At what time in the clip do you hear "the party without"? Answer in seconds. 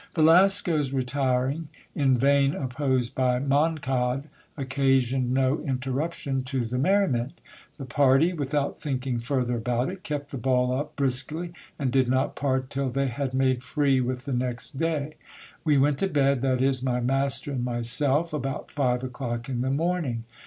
7.77-8.81